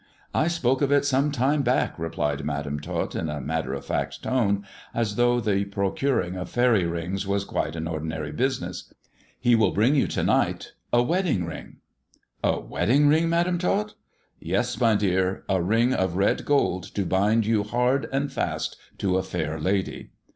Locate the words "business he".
8.31-9.53